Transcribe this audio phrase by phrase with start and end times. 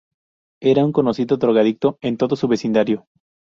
[0.63, 3.05] Era un conocido drogadicto en todo su vecindario.